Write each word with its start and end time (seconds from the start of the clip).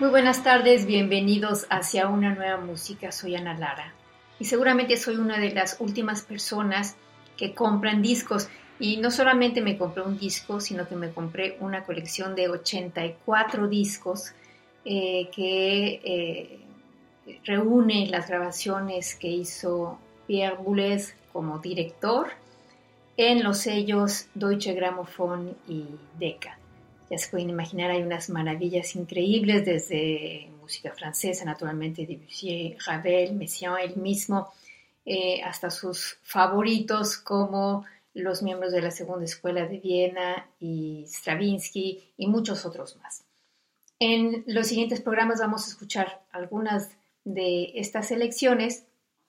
Muy 0.00 0.10
buenas 0.10 0.42
tardes, 0.42 0.86
bienvenidos 0.86 1.68
hacia 1.70 2.08
una 2.08 2.34
nueva 2.34 2.56
música. 2.56 3.12
Soy 3.12 3.36
Ana 3.36 3.56
Lara 3.56 3.94
y 4.40 4.44
seguramente 4.44 4.96
soy 4.96 5.14
una 5.18 5.38
de 5.38 5.52
las 5.52 5.76
últimas 5.78 6.22
personas 6.22 6.96
que 7.36 7.54
compran 7.54 8.02
discos. 8.02 8.48
Y 8.80 8.96
no 8.96 9.12
solamente 9.12 9.60
me 9.60 9.78
compré 9.78 10.02
un 10.02 10.18
disco, 10.18 10.58
sino 10.60 10.88
que 10.88 10.96
me 10.96 11.12
compré 11.12 11.56
una 11.60 11.84
colección 11.84 12.34
de 12.34 12.48
84 12.48 13.68
discos 13.68 14.32
eh, 14.84 15.30
que 15.32 16.00
eh, 16.04 16.58
reúne 17.44 18.08
las 18.08 18.26
grabaciones 18.26 19.14
que 19.14 19.28
hizo 19.28 20.00
Pierre 20.26 20.56
Boulez 20.56 21.14
como 21.32 21.60
director 21.60 22.30
en 23.16 23.44
los 23.44 23.58
sellos 23.58 24.26
Deutsche 24.34 24.74
Grammophon 24.74 25.56
y 25.68 25.86
Decca. 26.18 26.58
Ya 27.10 27.18
se 27.18 27.30
pueden 27.30 27.50
imaginar, 27.50 27.90
hay 27.90 28.02
unas 28.02 28.30
maravillas 28.30 28.96
increíbles 28.96 29.64
desde 29.64 30.48
música 30.60 30.92
francesa, 30.92 31.44
naturalmente 31.44 32.06
Debussy, 32.06 32.76
Ravel, 32.86 33.34
Messiaen, 33.34 33.90
él 33.90 33.96
mismo, 33.96 34.52
eh, 35.04 35.42
hasta 35.42 35.70
sus 35.70 36.18
favoritos 36.22 37.18
como 37.18 37.84
los 38.14 38.42
miembros 38.42 38.72
de 38.72 38.80
la 38.80 38.90
Segunda 38.90 39.24
Escuela 39.24 39.66
de 39.66 39.78
Viena 39.78 40.48
y 40.58 41.04
Stravinsky 41.06 42.12
y 42.16 42.26
muchos 42.26 42.64
otros 42.64 42.96
más. 42.96 43.24
En 43.98 44.44
los 44.46 44.68
siguientes 44.68 45.00
programas 45.00 45.40
vamos 45.40 45.66
a 45.66 45.70
escuchar 45.70 46.22
algunas 46.32 46.90
de 47.24 47.72
estas 47.74 48.08
selecciones, 48.08 48.84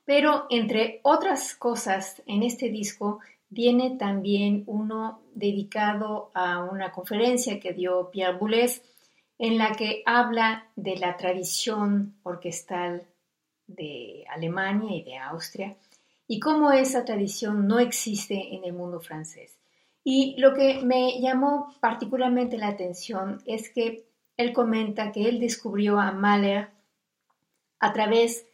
pero 0.06 0.46
entre 0.50 1.00
otras 1.04 1.56
cosas 1.56 2.22
en 2.26 2.44
este 2.44 2.70
disco 2.70 3.20
viene 3.50 3.98
también 3.98 4.64
uno 4.68 5.22
dedicado 5.34 6.32
a 6.34 6.64
una 6.64 6.92
conferencia 6.92 7.60
que 7.60 7.74
dio 7.74 8.10
Pierre 8.12 8.38
Boulez, 8.38 8.82
en 9.38 9.58
la 9.58 9.74
que 9.74 10.02
habla 10.06 10.68
de 10.76 10.98
la 10.98 11.18
tradición 11.18 12.16
orquestal 12.24 13.08
de 13.68 14.26
Alemania 14.30 14.96
y 14.96 15.04
de 15.04 15.18
Austria 15.18 15.76
y 16.28 16.40
cómo 16.40 16.72
esa 16.72 17.06
tradición 17.06 17.68
no 17.68 17.80
existe 17.80 18.56
en 18.56 18.64
el 18.64 18.74
mundo 18.74 19.00
francés. 19.00 19.58
Y 20.04 20.36
lo 20.38 20.54
que 20.54 20.82
me 20.82 21.20
llamó 21.20 21.74
particularmente 21.80 22.58
la 22.58 22.70
atención 22.70 23.42
es 23.46 23.70
que 23.70 24.06
él 24.38 24.54
comenta 24.54 25.12
que 25.12 25.28
él 25.28 25.40
descubrió 25.40 26.00
a 26.00 26.12
Mahler 26.12 26.70
a 27.80 27.94
través 27.94 28.46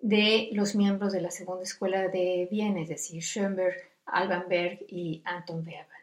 de 0.00 0.50
los 0.52 0.74
miembros 0.74 1.12
de 1.12 1.20
la 1.20 1.30
segunda 1.30 1.62
escuela 1.62 2.08
de 2.08 2.46
Viena, 2.50 2.80
es 2.80 2.88
decir, 2.88 3.22
Schoenberg, 3.22 3.76
Alban 4.12 4.46
Berg 4.48 4.84
y 4.88 5.22
Anton 5.24 5.58
Webern. 5.58 5.98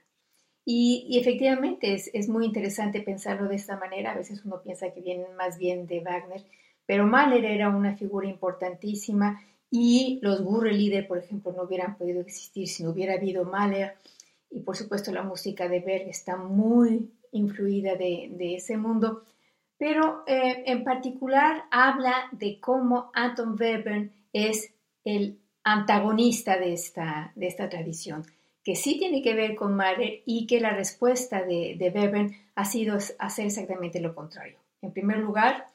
Y, 0.66 1.20
efectivamente 1.20 1.94
es, 1.94 2.28
muy 2.28 2.46
interesante 2.46 3.02
pensarlo 3.02 3.48
de 3.48 3.56
esta 3.56 3.78
manera. 3.78 4.12
A 4.12 4.18
veces 4.18 4.44
uno 4.44 4.62
piensa 4.64 4.92
que 4.92 5.02
vienen 5.02 5.36
más 5.36 5.60
bien 5.60 5.86
de 5.86 6.00
Wagner, 6.00 6.44
pero 6.88 7.06
Mahler 7.06 7.46
era 7.46 7.70
una 7.70 7.96
figura 7.96 8.28
importantísima 8.28 9.42
y 9.70 10.20
los 10.24 10.42
Gurrelieder, 10.42 11.08
por 11.08 11.20
ejemplo, 11.20 11.52
no 11.52 11.64
hubieran 11.64 11.98
podido 11.98 12.22
existir 12.22 12.68
si 12.68 12.84
no 12.84 12.90
hubiera 12.92 13.14
habido 13.14 13.46
Mahler. 13.46 13.94
Y 14.50 14.62
por 14.62 14.76
supuesto 14.76 15.12
la 15.12 15.22
música 15.22 15.68
de 15.68 15.82
Berg 15.82 16.08
está 16.08 16.36
muy 16.36 17.12
influida 17.32 17.96
de, 17.96 18.56
ese 18.56 18.78
mundo. 18.78 19.24
Pero 19.78 20.24
eh, 20.26 20.64
en 20.66 20.84
particular 20.84 21.66
habla 21.70 22.30
de 22.32 22.60
cómo 22.60 23.12
Anton 23.14 23.56
Webern 23.60 24.12
es 24.34 24.74
el 25.04 25.40
antagonista 25.66 26.58
de 26.58 26.74
esta, 26.74 27.34
de 27.36 27.48
esta 27.48 27.68
tradición, 27.68 28.24
que 28.64 28.76
sí 28.76 28.98
tiene 28.98 29.22
que 29.22 29.34
ver 29.34 29.56
con 29.56 29.76
Mahler 29.76 30.22
y 30.26 30.48
que 30.48 30.62
la 30.62 30.70
respuesta 30.70 31.42
de, 31.42 31.76
de 31.78 32.38
ha 32.56 32.66
sido 32.66 32.98
hacer 33.20 33.48
exactamente 33.48 34.00
lo 34.00 34.16
contrario. 34.16 34.60
En 34.82 34.94
primer 34.94 35.18
lugar, 35.18 35.72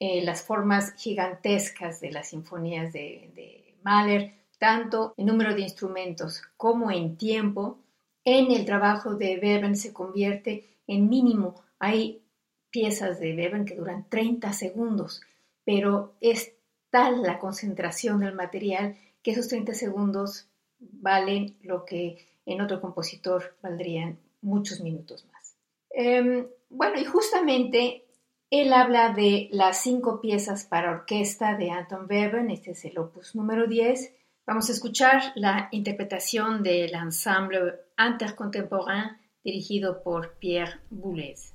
eh, 0.00 0.22
las 0.22 0.42
formas 0.42 0.94
gigantescas 0.96 2.00
de 2.00 2.10
las 2.10 2.30
sinfonías 2.30 2.92
de, 2.92 3.30
de 3.34 3.78
Mahler, 3.84 4.34
tanto 4.58 5.14
en 5.16 5.26
número 5.26 5.54
de 5.54 5.62
instrumentos 5.62 6.42
como 6.56 6.90
en 6.90 7.16
tiempo, 7.16 7.78
en 8.24 8.50
el 8.50 8.64
trabajo 8.64 9.14
de 9.14 9.36
Beben 9.36 9.76
se 9.76 9.92
convierte 9.92 10.80
en 10.88 11.08
mínimo. 11.08 11.62
Hay 11.78 12.22
piezas 12.70 13.20
de 13.20 13.34
Beben 13.34 13.64
que 13.64 13.76
duran 13.76 14.08
30 14.08 14.52
segundos, 14.52 15.22
pero 15.64 16.16
es 16.20 16.52
tal 16.90 17.22
la 17.22 17.38
concentración 17.38 18.20
del 18.20 18.34
material 18.34 18.96
que 19.24 19.32
esos 19.32 19.48
30 19.48 19.74
segundos 19.74 20.46
valen 20.78 21.56
lo 21.62 21.84
que 21.84 22.28
en 22.46 22.60
otro 22.60 22.80
compositor 22.80 23.56
valdrían 23.62 24.18
muchos 24.42 24.80
minutos 24.80 25.26
más. 25.32 25.56
Em, 25.90 26.46
bueno, 26.68 27.00
y 27.00 27.04
justamente 27.04 28.04
él 28.50 28.72
habla 28.72 29.14
de 29.14 29.48
las 29.50 29.82
cinco 29.82 30.20
piezas 30.20 30.64
para 30.64 30.90
orquesta 30.90 31.56
de 31.56 31.70
Anton 31.70 32.06
Webern, 32.08 32.50
este 32.50 32.72
es 32.72 32.84
el 32.84 32.98
opus 32.98 33.34
número 33.34 33.66
10. 33.66 34.14
Vamos 34.46 34.68
a 34.68 34.72
escuchar 34.72 35.32
la 35.36 35.68
interpretación 35.72 36.62
del 36.62 36.94
ensemble 36.94 37.80
intercontemporain 37.98 39.16
dirigido 39.42 40.02
por 40.02 40.34
Pierre 40.34 40.80
Boulez. 40.90 41.53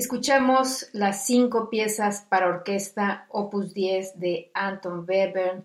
Escuchamos 0.00 0.86
las 0.94 1.26
cinco 1.26 1.68
piezas 1.68 2.24
para 2.30 2.48
orquesta 2.48 3.26
opus 3.28 3.74
10 3.74 4.18
de 4.18 4.50
Anton 4.54 5.04
Webern 5.06 5.62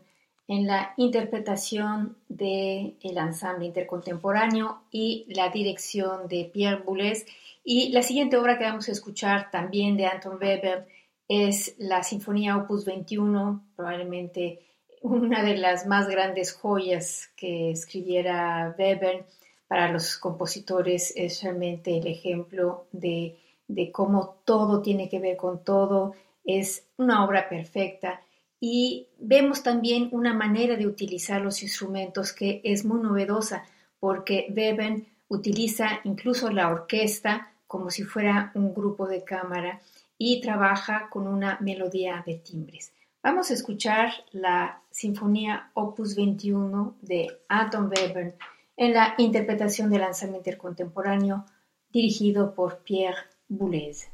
en 0.49 0.67
la 0.67 0.93
interpretación 0.97 2.17
del 2.27 2.97
el 3.01 3.17
ensamble 3.17 3.67
intercontemporáneo 3.67 4.81
y 4.91 5.25
la 5.29 5.47
dirección 5.51 6.27
de 6.27 6.51
Pierre 6.53 6.83
Boulez. 6.83 7.25
Y 7.63 7.93
la 7.93 8.03
siguiente 8.03 8.35
obra 8.35 8.57
que 8.57 8.65
vamos 8.65 8.89
a 8.89 8.91
escuchar 8.91 9.51
también 9.51 9.95
de 9.95 10.07
Anton 10.07 10.37
Weber 10.37 10.85
es 11.29 11.73
la 11.77 12.03
Sinfonía 12.03 12.57
Opus 12.57 12.83
21, 12.83 13.63
probablemente 13.77 14.59
una 15.01 15.43
de 15.45 15.55
las 15.55 15.87
más 15.87 16.09
grandes 16.09 16.51
joyas 16.51 17.29
que 17.37 17.71
escribiera 17.71 18.75
Weber 18.77 19.27
para 19.69 19.89
los 19.89 20.17
compositores. 20.17 21.13
Es 21.15 21.41
realmente 21.41 21.97
el 21.97 22.07
ejemplo 22.07 22.87
de 22.91 23.37
de 23.67 23.91
cómo 23.91 24.37
todo 24.45 24.81
tiene 24.81 25.09
que 25.09 25.19
ver 25.19 25.37
con 25.37 25.63
todo, 25.63 26.13
es 26.43 26.87
una 26.97 27.25
obra 27.25 27.49
perfecta 27.49 28.21
y 28.59 29.07
vemos 29.19 29.63
también 29.63 30.09
una 30.11 30.33
manera 30.33 30.75
de 30.75 30.87
utilizar 30.87 31.41
los 31.41 31.61
instrumentos 31.63 32.33
que 32.33 32.61
es 32.63 32.85
muy 32.85 33.01
novedosa 33.01 33.65
porque 33.99 34.47
Beben 34.49 35.07
utiliza 35.27 35.99
incluso 36.03 36.49
la 36.51 36.69
orquesta 36.69 37.51
como 37.67 37.89
si 37.89 38.03
fuera 38.03 38.51
un 38.53 38.73
grupo 38.73 39.07
de 39.07 39.23
cámara 39.23 39.81
y 40.17 40.39
trabaja 40.41 41.09
con 41.09 41.27
una 41.27 41.57
melodía 41.59 42.23
de 42.25 42.35
timbres. 42.35 42.93
Vamos 43.21 43.49
a 43.49 43.55
escuchar 43.55 44.13
la 44.31 44.81
Sinfonía 44.91 45.71
Opus 45.73 46.15
21 46.15 46.95
de 47.01 47.39
Anton 47.49 47.89
Webern 47.89 48.35
en 48.77 48.93
la 48.93 49.15
interpretación 49.17 49.89
del 49.89 50.01
lanzamiento 50.01 50.51
contemporáneo 50.57 51.45
dirigido 51.89 52.53
por 52.53 52.79
Pierre 52.79 53.34
Boulez. 53.49 54.07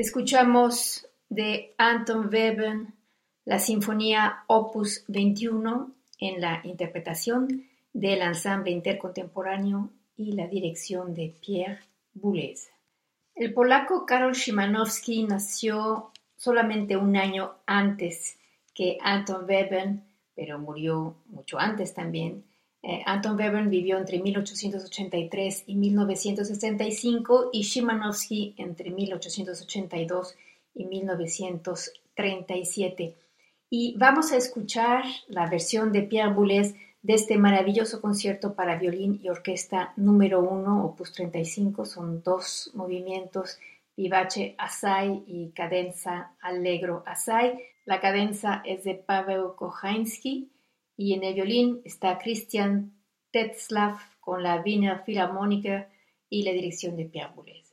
Escuchamos 0.00 1.06
de 1.28 1.74
Anton 1.76 2.30
Webern 2.32 2.94
la 3.44 3.58
Sinfonía 3.58 4.44
Opus 4.46 5.04
21 5.08 5.94
en 6.18 6.40
la 6.40 6.62
interpretación 6.64 7.66
del 7.92 8.22
ensamble 8.22 8.70
intercontemporáneo 8.70 9.90
y 10.16 10.32
la 10.32 10.46
dirección 10.46 11.12
de 11.12 11.36
Pierre 11.42 11.80
Boulez. 12.14 12.70
El 13.34 13.52
polaco 13.52 14.06
Karol 14.06 14.34
Szymanowski 14.34 15.24
nació 15.24 16.12
solamente 16.34 16.96
un 16.96 17.14
año 17.18 17.56
antes 17.66 18.38
que 18.72 18.96
Anton 19.02 19.44
Webern, 19.44 20.02
pero 20.34 20.58
murió 20.58 21.16
mucho 21.26 21.58
antes 21.58 21.92
también, 21.92 22.46
eh, 22.82 23.02
Anton 23.04 23.36
Webern 23.36 23.68
vivió 23.68 23.98
entre 23.98 24.20
1883 24.20 25.64
y 25.66 25.74
1965 25.74 27.50
y 27.52 27.64
Szymanowski 27.64 28.54
entre 28.56 28.88
1882 28.90 30.34
y 30.74 30.86
1937. 30.86 33.14
Y 33.68 33.94
vamos 33.98 34.32
a 34.32 34.38
escuchar 34.38 35.04
la 35.28 35.46
versión 35.48 35.92
de 35.92 36.00
Pierre 36.02 36.32
Boulez 36.32 36.74
de 37.02 37.14
este 37.14 37.38
maravilloso 37.38 38.00
concierto 38.00 38.54
para 38.54 38.78
violín 38.78 39.20
y 39.22 39.28
orquesta 39.28 39.92
número 39.96 40.40
1, 40.40 40.84
opus 40.84 41.12
35. 41.12 41.84
Son 41.84 42.22
dos 42.22 42.70
movimientos, 42.74 43.58
vivace 43.96 44.54
assai 44.58 45.22
y 45.26 45.50
cadenza 45.50 46.32
allegro 46.40 47.02
assai. 47.06 47.60
La 47.84 48.00
cadenza 48.00 48.62
es 48.64 48.84
de 48.84 48.94
Paweł 48.94 49.54
Kochański 49.54 50.48
y 51.00 51.14
en 51.14 51.24
el 51.24 51.32
violín 51.32 51.80
está 51.86 52.18
Christian 52.18 52.92
Tetzlaff 53.30 54.02
con 54.20 54.42
la 54.42 54.60
Wiener 54.60 55.02
Philharmoniker 55.02 55.88
y 56.28 56.42
la 56.42 56.52
dirección 56.52 56.94
de 56.94 57.06
Pierre 57.06 57.32
Boulez. 57.34 57.69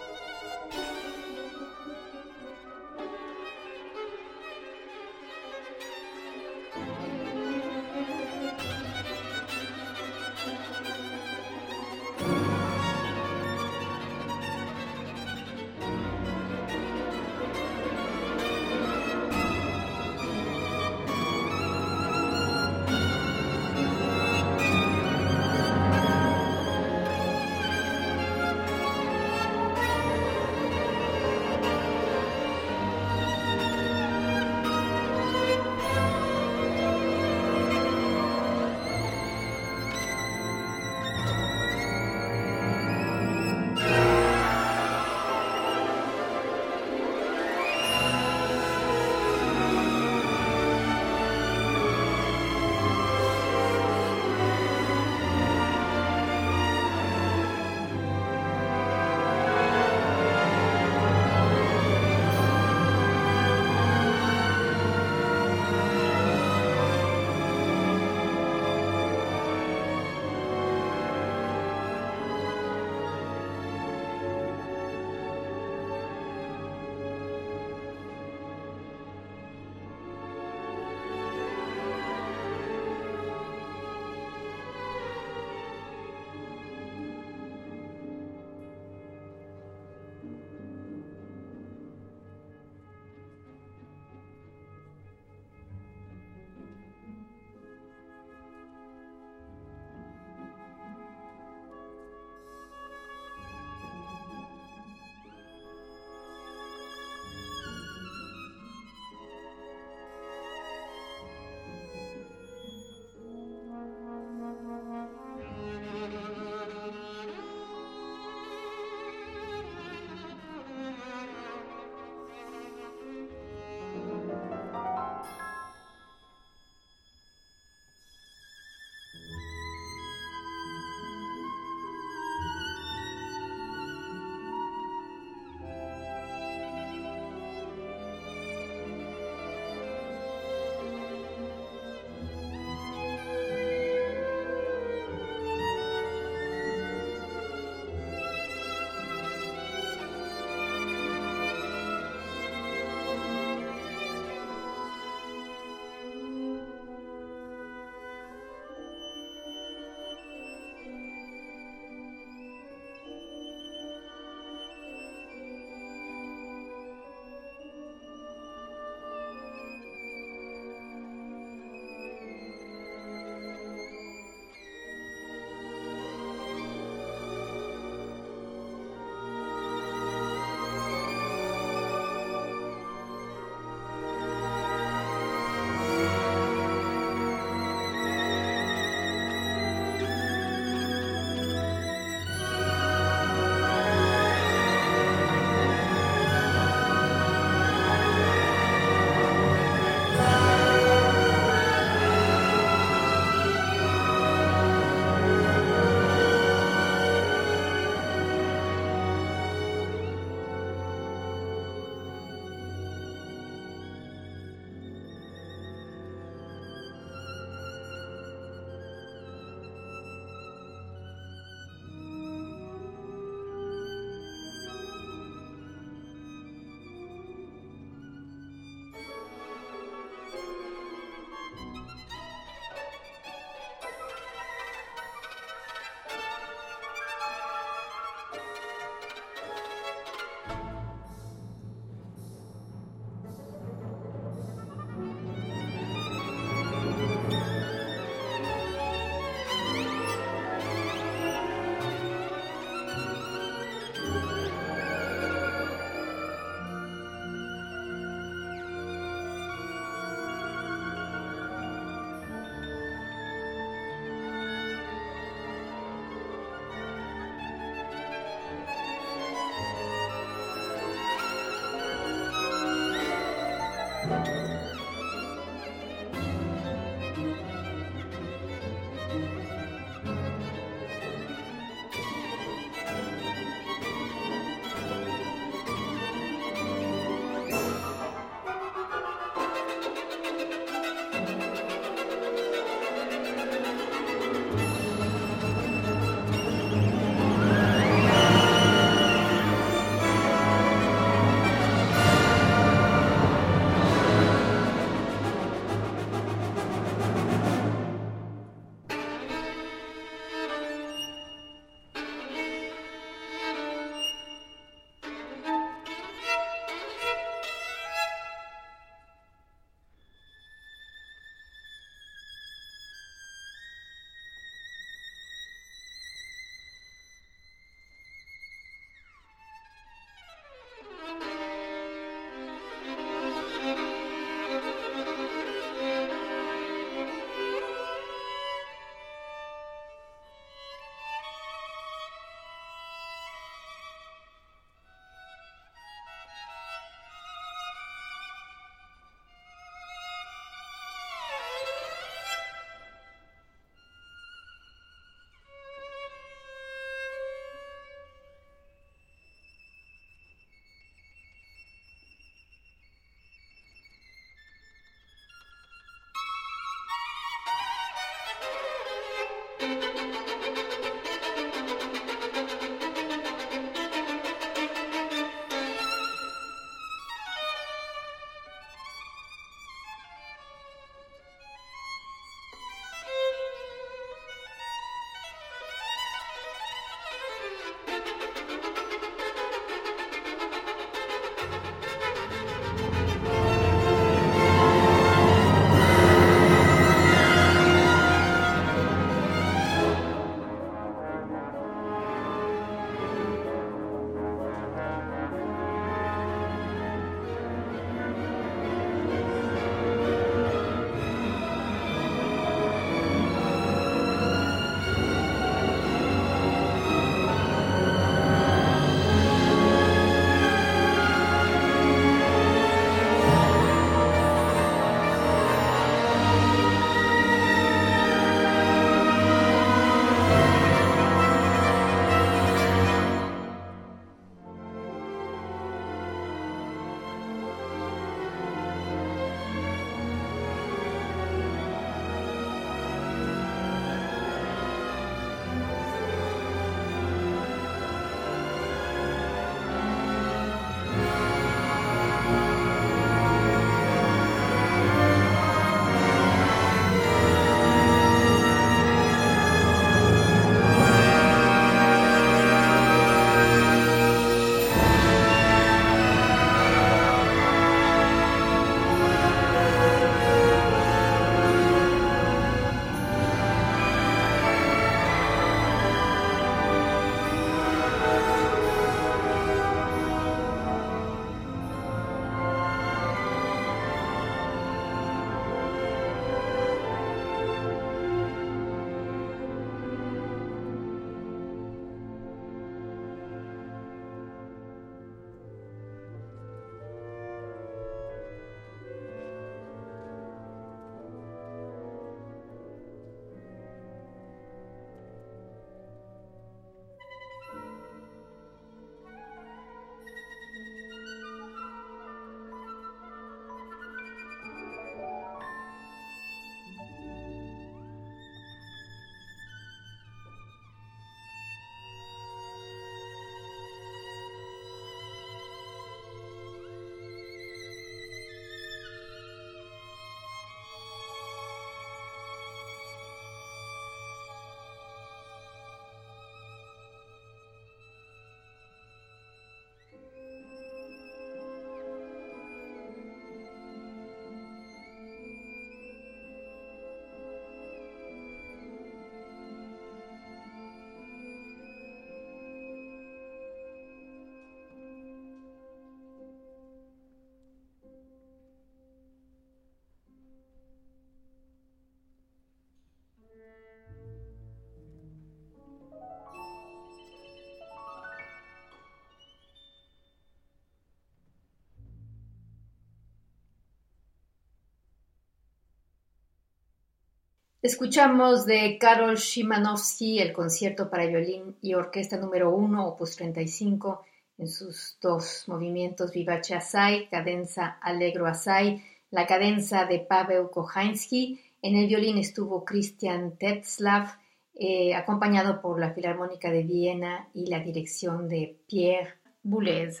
Escuchamos 577.62 578.46
de 578.46 578.78
Karol 578.78 579.18
Szymanowski 579.18 580.18
el 580.18 580.32
concierto 580.32 580.88
para 580.88 581.04
violín 581.04 581.56
y 581.60 581.74
orquesta 581.74 582.16
número 582.16 582.54
1, 582.54 582.86
opus 582.86 583.16
35, 583.16 584.02
en 584.38 584.48
sus 584.48 584.96
dos 584.98 585.44
movimientos 585.46 586.10
vivace 586.10 586.54
assai, 586.54 587.06
cadenza 587.10 587.76
allegro 587.82 588.26
assai, 588.26 588.82
la 589.10 589.26
cadenza 589.26 589.84
de 589.84 589.98
Paweł 589.98 590.50
Kochański. 590.50 591.38
En 591.60 591.76
el 591.76 591.86
violín 591.86 592.16
estuvo 592.16 592.64
Christian 592.64 593.36
Tetzlaff, 593.36 594.14
eh, 594.54 594.94
acompañado 594.94 595.60
por 595.60 595.78
la 595.78 595.92
Filarmónica 595.92 596.50
de 596.50 596.62
Viena 596.62 597.28
y 597.34 597.44
la 597.50 597.60
dirección 597.60 598.26
de 598.26 598.56
Pierre 598.66 599.18
Boulez. 599.42 600.00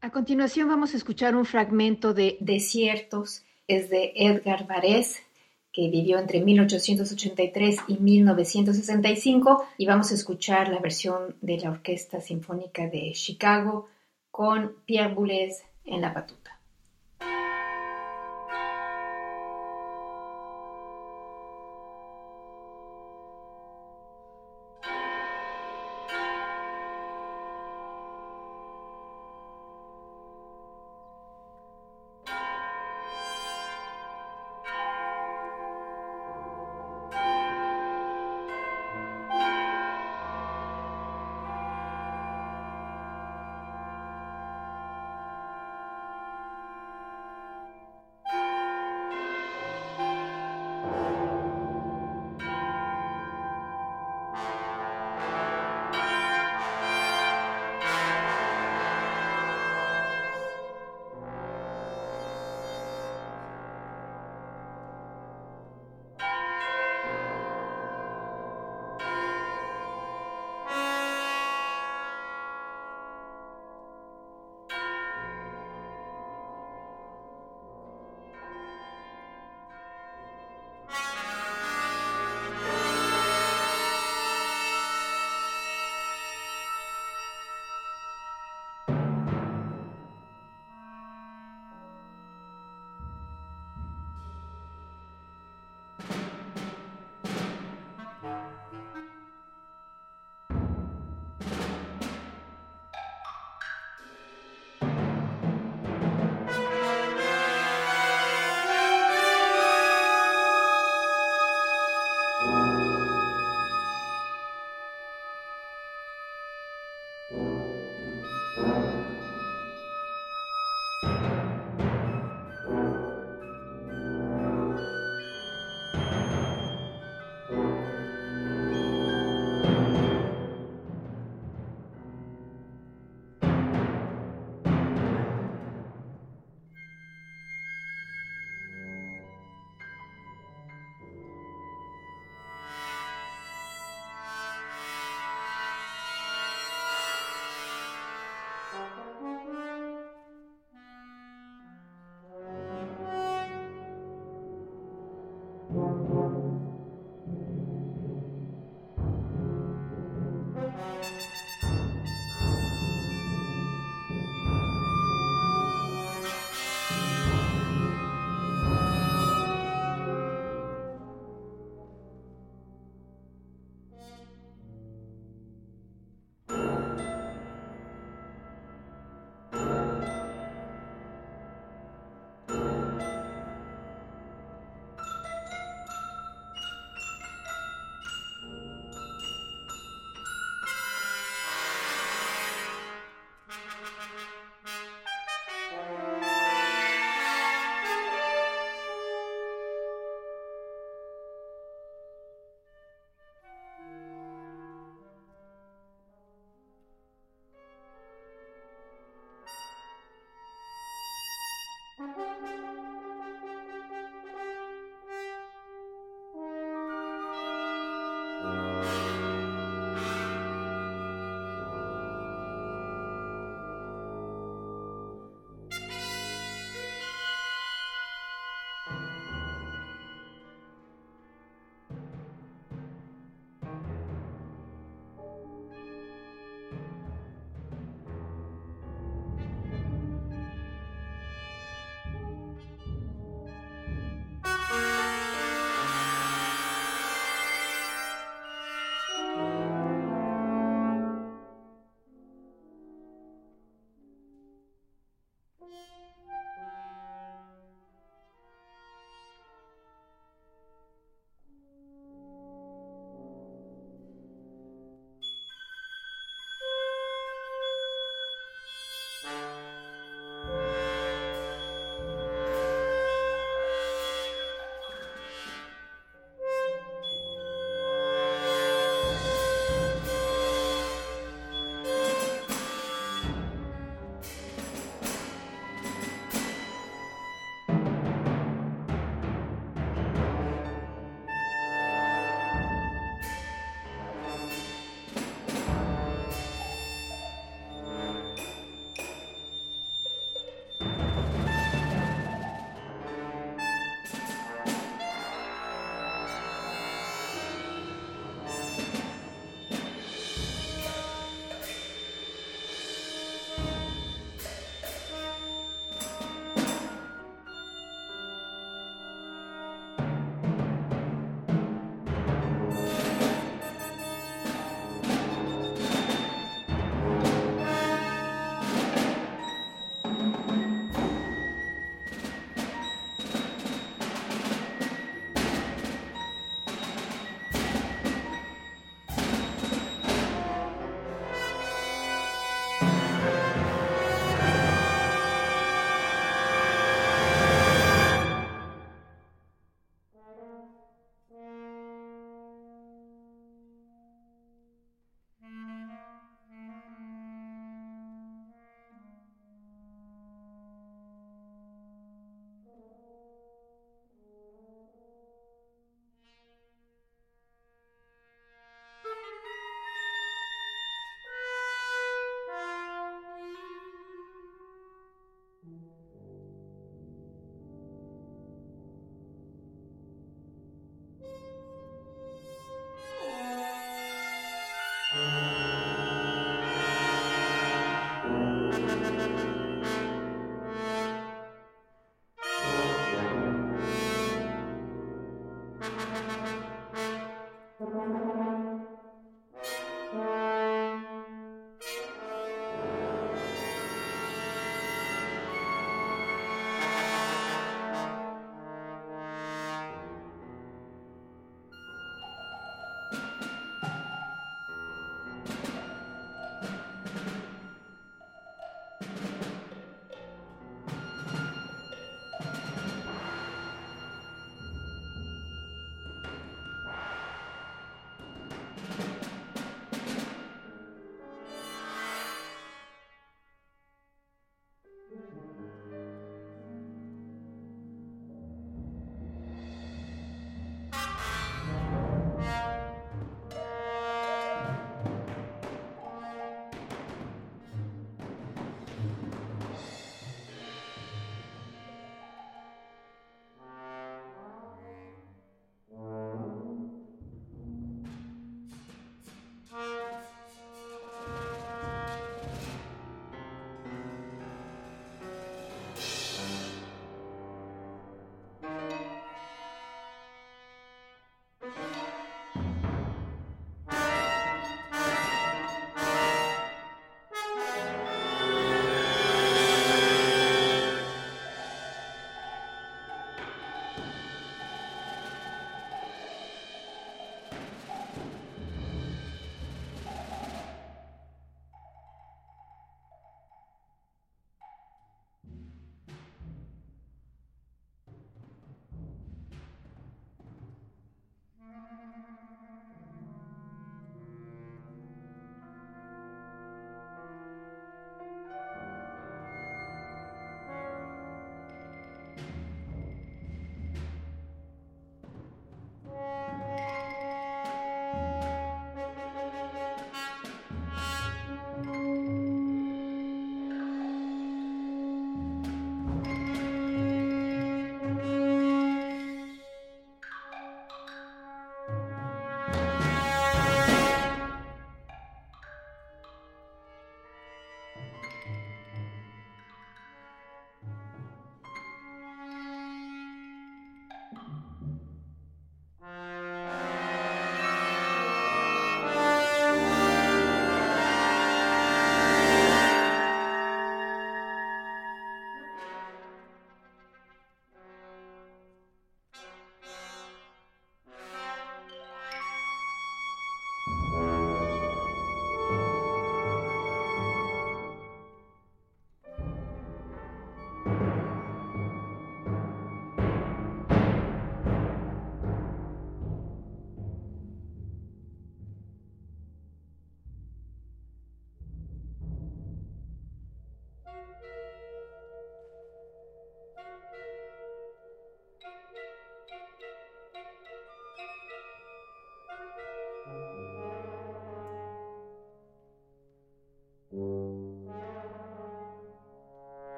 A 0.00 0.10
continuación 0.10 0.66
vamos 0.66 0.94
a 0.94 0.96
escuchar 0.96 1.36
un 1.36 1.44
fragmento 1.44 2.12
de 2.12 2.38
Desiertos, 2.40 3.44
es 3.68 3.88
de 3.88 4.14
Edgar 4.16 4.66
Varese, 4.66 5.27
que 5.78 5.90
vivió 5.90 6.18
entre 6.18 6.40
1883 6.40 7.76
y 7.86 7.98
1965, 7.98 9.64
y 9.76 9.86
vamos 9.86 10.10
a 10.10 10.14
escuchar 10.14 10.70
la 10.70 10.80
versión 10.80 11.36
de 11.40 11.56
la 11.58 11.70
Orquesta 11.70 12.20
Sinfónica 12.20 12.88
de 12.88 13.12
Chicago 13.12 13.86
con 14.32 14.74
Pierre 14.84 15.14
Boulez 15.14 15.62
en 15.84 16.00
la 16.00 16.12
batuta. 16.12 16.57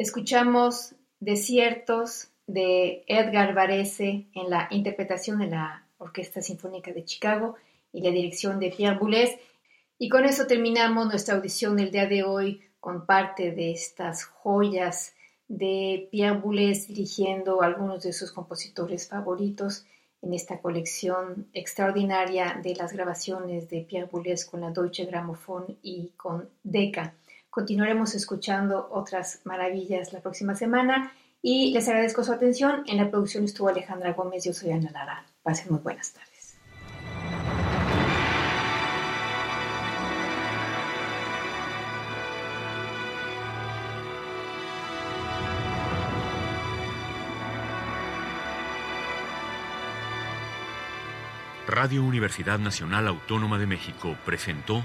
Escuchamos 0.00 0.94
Desiertos 1.20 2.29
de 2.52 3.04
Edgar 3.06 3.54
Varese 3.54 4.26
en 4.34 4.50
la 4.50 4.66
interpretación 4.70 5.38
de 5.38 5.46
la 5.46 5.86
Orquesta 5.98 6.40
Sinfónica 6.42 6.92
de 6.92 7.04
Chicago 7.04 7.56
y 7.92 8.02
la 8.02 8.10
dirección 8.10 8.58
de 8.58 8.70
Pierre 8.70 8.98
Boulez. 8.98 9.38
Y 9.98 10.08
con 10.08 10.24
eso 10.24 10.46
terminamos 10.46 11.06
nuestra 11.06 11.36
audición 11.36 11.76
del 11.76 11.90
día 11.90 12.06
de 12.06 12.24
hoy 12.24 12.62
con 12.80 13.06
parte 13.06 13.52
de 13.52 13.70
estas 13.70 14.24
joyas 14.24 15.14
de 15.46 16.08
Pierre 16.10 16.38
Boulez 16.38 16.88
dirigiendo 16.88 17.62
algunos 17.62 18.02
de 18.02 18.12
sus 18.12 18.32
compositores 18.32 19.08
favoritos 19.08 19.84
en 20.22 20.34
esta 20.34 20.58
colección 20.60 21.48
extraordinaria 21.52 22.58
de 22.62 22.74
las 22.74 22.92
grabaciones 22.92 23.68
de 23.68 23.82
Pierre 23.82 24.08
Boulez 24.10 24.44
con 24.44 24.62
la 24.62 24.70
Deutsche 24.70 25.04
Grammophon 25.04 25.78
y 25.82 26.12
con 26.16 26.48
Decca. 26.62 27.14
Continuaremos 27.48 28.14
escuchando 28.14 28.88
otras 28.90 29.40
maravillas 29.44 30.12
la 30.12 30.20
próxima 30.20 30.54
semana 30.54 31.12
y 31.42 31.72
les 31.72 31.88
agradezco 31.88 32.24
su 32.24 32.32
atención. 32.32 32.84
En 32.86 32.96
la 32.96 33.10
producción 33.10 33.44
estuvo 33.44 33.68
Alejandra 33.68 34.12
Gómez, 34.12 34.44
yo 34.44 34.52
soy 34.52 34.72
Ana 34.72 34.90
Lara. 34.90 35.24
Pasen 35.42 35.72
muy 35.72 35.80
buenas 35.80 36.12
tardes. 36.12 36.30
Radio 51.66 52.02
Universidad 52.02 52.58
Nacional 52.58 53.06
Autónoma 53.06 53.56
de 53.56 53.66
México 53.66 54.16
presentó 54.26 54.84